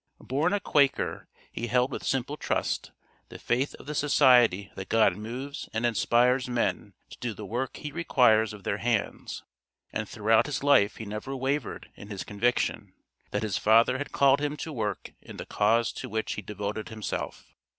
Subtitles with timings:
[0.23, 2.89] Born a Quaker, he held with simple trust,
[3.29, 7.77] the faith of the society that God moves and inspires men to do the work
[7.77, 9.43] he requires of their hands,
[9.93, 12.93] and throughout his life he never wavered in his conviction,
[13.29, 16.89] that his Father had called him to work in the cause to which he devoted
[16.89, 17.53] himself.